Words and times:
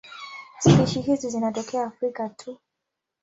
Spishi 0.59 1.01
hizi 1.01 1.29
zinatokea 1.29 1.83
Afrika 1.83 2.29
tu. 2.29 2.57